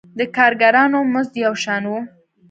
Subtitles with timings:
[0.17, 1.93] د کارګرانو مزد یو شان و.